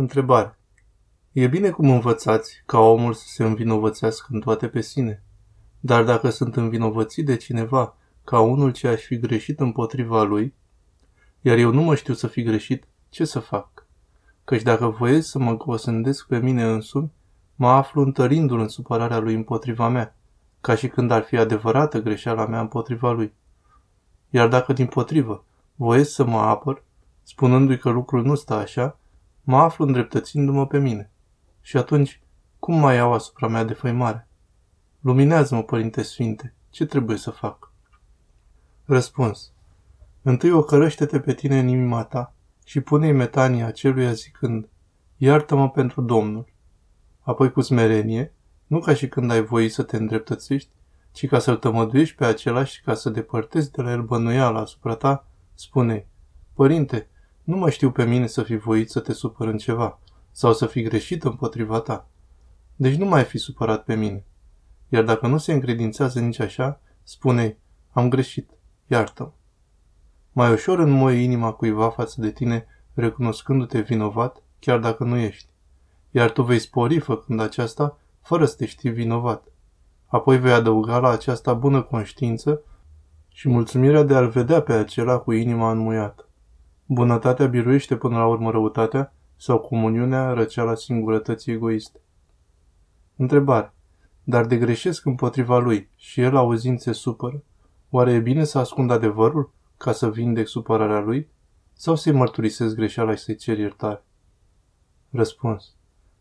[0.00, 0.58] Întrebare.
[1.32, 5.22] E bine cum învățați ca omul să se învinovățească în toate pe sine.
[5.80, 10.54] Dar dacă sunt învinovățit de cineva ca unul ce aș fi greșit împotriva lui,
[11.40, 13.86] iar eu nu mă știu să fi greșit, ce să fac?
[14.44, 17.12] Căci dacă voiesc să mă gosândesc pe mine însumi,
[17.54, 20.16] mă aflu întărindu-l în supărarea lui împotriva mea,
[20.60, 23.32] ca și când ar fi adevărată greșeala mea împotriva lui.
[24.30, 25.44] Iar dacă din potrivă
[25.74, 26.82] voiesc să mă apăr,
[27.22, 28.99] spunându-i că lucrul nu stă așa,
[29.50, 31.10] mă aflu îndreptățindu-mă pe mine.
[31.60, 32.22] Și atunci,
[32.58, 34.28] cum mai iau asupra mea de făimare?
[35.00, 37.72] Luminează-mă, Părinte Sfinte, ce trebuie să fac?
[38.84, 39.52] Răspuns.
[40.22, 44.68] Întâi o cărăște-te pe tine în inima ta și pune-i metania aceluia zicând,
[45.16, 46.46] iartă-mă pentru Domnul.
[47.20, 48.32] Apoi cu smerenie,
[48.66, 50.70] nu ca și când ai voie să te îndreptățești,
[51.12, 54.94] ci ca să-l tămăduiești pe acela și ca să depărtezi de la el bănuiala asupra
[54.94, 56.06] ta, spune
[56.54, 57.08] Părinte,
[57.50, 59.98] nu mă știu pe mine să fi voit să te supăr în ceva
[60.30, 62.08] sau să fi greșit împotriva ta.
[62.76, 64.24] Deci nu mai fi supărat pe mine.
[64.88, 67.58] Iar dacă nu se încredințează nici așa, spune
[67.92, 68.50] am greșit,
[68.86, 69.30] iartă-mă.
[70.32, 75.48] Mai ușor înmoie inima cuiva față de tine, recunoscându-te vinovat, chiar dacă nu ești.
[76.10, 79.44] Iar tu vei spori făcând aceasta, fără să te știi vinovat.
[80.06, 82.62] Apoi vei adăuga la aceasta bună conștiință
[83.28, 86.24] și mulțumirea de a-l vedea pe acela cu inima înmuiată.
[86.92, 92.00] Bunătatea biruiește până la urmă răutatea sau comuniunea răceala singurătății egoiste.
[93.16, 93.74] Întrebare.
[94.24, 97.42] Dar de greșesc împotriva lui și el auzind se supără.
[97.90, 101.28] Oare e bine să ascund adevărul ca să vindec supărarea lui?
[101.72, 104.04] Sau să-i mărturisesc greșeala și să-i cer iertare?
[105.10, 105.74] Răspuns.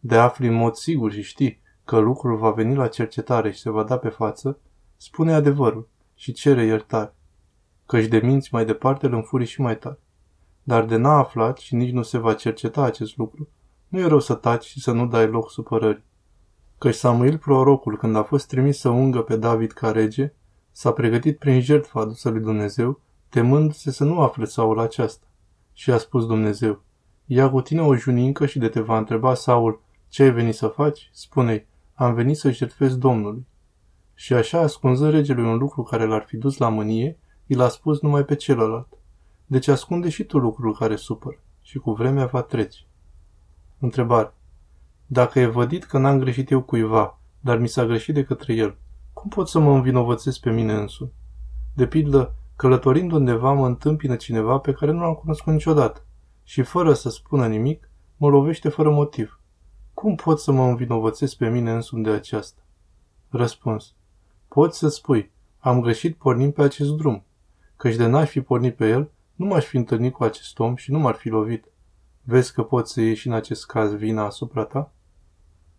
[0.00, 3.70] De afli în mod sigur și știi că lucrul va veni la cercetare și se
[3.70, 4.58] va da pe față,
[4.96, 7.14] spune adevărul și cere iertare.
[7.86, 9.98] Căci de minți mai departe îl înfuri și mai tare.
[10.68, 13.48] Dar de n-a aflat și nici nu se va cerceta acest lucru,
[13.88, 16.04] nu e rău să taci și să nu dai loc supărării.
[16.78, 20.32] Căci Samuel prorocul, când a fost trimis să ungă pe David ca rege,
[20.72, 25.26] s-a pregătit prin jertfa adusă lui Dumnezeu, temându-se să nu afle Saul aceasta.
[25.72, 26.82] Și a spus Dumnezeu,
[27.24, 30.66] ia cu tine o junincă și de te va întreba Saul, ce ai venit să
[30.66, 31.10] faci?
[31.12, 33.46] Spune-i, am venit să jertfesc Domnului.
[34.14, 38.00] Și așa, ascunzând regelui un lucru care l-ar fi dus la mânie, i l-a spus
[38.00, 38.88] numai pe celălalt.
[39.46, 42.86] Deci ascunde și tu lucrul care supăr și cu vremea va trece.
[43.78, 44.34] Întrebare.
[45.06, 48.76] Dacă e vădit că n-am greșit eu cuiva, dar mi s-a greșit de către el,
[49.12, 51.12] cum pot să mă învinovățesc pe mine însumi?
[51.74, 56.04] De pildă, călătorind undeva mă întâmpină cineva pe care nu l-am cunoscut niciodată
[56.42, 59.40] și fără să spună nimic, mă lovește fără motiv.
[59.94, 62.60] Cum pot să mă învinovățesc pe mine însumi de aceasta?
[63.28, 63.94] Răspuns.
[64.48, 67.24] Poți să spui, am greșit pornind pe acest drum,
[67.76, 70.90] căci de n-aș fi pornit pe el, nu m-aș fi întâlnit cu acest om și
[70.90, 71.64] nu m-ar fi lovit.
[72.22, 74.92] Vezi că poți să ieși în acest caz vina asupra ta?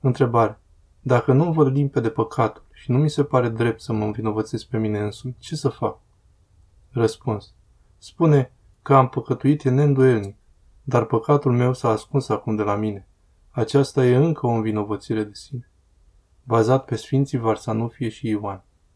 [0.00, 0.58] Întrebare.
[1.00, 4.78] Dacă nu văd limpede păcatul și nu mi se pare drept să mă învinovățesc pe
[4.78, 5.98] mine însumi, ce să fac?
[6.90, 7.54] Răspuns.
[7.98, 8.52] Spune
[8.82, 10.36] că am păcătuit e neîndoielnic,
[10.82, 13.06] dar păcatul meu s-a ascuns acum de la mine.
[13.50, 15.70] Aceasta e încă o învinovățire de sine.
[16.42, 18.64] Bazat pe Sfinții Varsanufie și Ioan.